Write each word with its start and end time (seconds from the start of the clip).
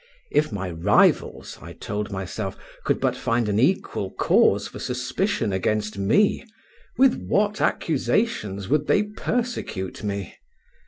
If 0.31 0.51
my 0.51 0.71
rivals, 0.71 1.59
I 1.61 1.73
told 1.73 2.09
myself, 2.09 2.57
could 2.85 2.99
but 2.99 3.15
find 3.15 3.47
an 3.47 3.59
equal 3.59 4.09
cause 4.09 4.67
for 4.67 4.79
suspicion 4.79 5.53
against 5.53 5.95
me, 5.95 6.43
with 6.97 7.13
what 7.27 7.61
accusations 7.61 8.67
would 8.67 8.87
they 8.87 9.03
persecute 9.03 10.03
me! 10.03 10.37